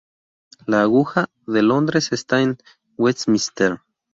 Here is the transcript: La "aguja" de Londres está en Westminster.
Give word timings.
La 0.65 0.81
"aguja" 0.81 1.27
de 1.45 1.61
Londres 1.61 2.11
está 2.11 2.41
en 2.41 2.57
Westminster. 2.97 3.79